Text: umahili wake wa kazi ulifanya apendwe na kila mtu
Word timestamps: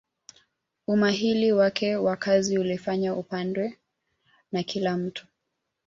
umahili 0.87 1.51
wake 1.51 1.95
wa 1.95 2.15
kazi 2.15 2.57
ulifanya 2.57 3.11
apendwe 3.11 3.77
na 4.51 4.63
kila 4.63 4.97
mtu 4.97 5.27